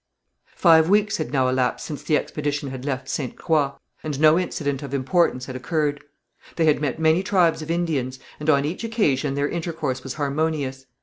Five 0.55 0.89
weeks 0.89 1.17
had 1.17 1.31
now 1.31 1.47
elapsed 1.47 1.85
since 1.85 2.01
the 2.01 2.17
expedition 2.17 2.71
had 2.71 2.85
left 2.85 3.07
Ste. 3.07 3.35
Croix, 3.35 3.73
and 4.01 4.19
no 4.19 4.39
incident 4.39 4.81
of 4.81 4.95
importance 4.95 5.45
had 5.45 5.55
occurred. 5.55 6.03
They 6.55 6.65
had 6.65 6.81
met 6.81 6.97
many 6.97 7.21
tribes 7.21 7.61
of 7.61 7.69
Indians, 7.69 8.17
and 8.39 8.49
on 8.49 8.65
each 8.65 8.83
occasion 8.83 9.35
their 9.35 9.47
intercourse 9.47 10.01
was 10.03 10.15
harmonious. 10.15 10.87